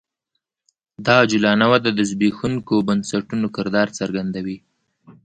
دا 1.05 1.13
عجولانه 1.23 1.65
وده 1.73 1.89
د 1.95 1.99
زبېښونکو 2.09 2.75
بنسټونو 2.87 3.47
کردار 3.55 3.87
څرګندوي 3.99 4.57